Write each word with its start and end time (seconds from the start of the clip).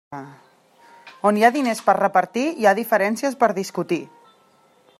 On 1.31 1.37
hi 1.39 1.45
ha 1.45 1.51
diners 1.57 1.83
per 1.89 1.93
a 1.93 1.97
repartir, 1.99 2.45
hi 2.63 2.67
ha 2.71 2.75
diferències 2.81 3.37
per 3.45 3.51
discutir. 3.59 4.01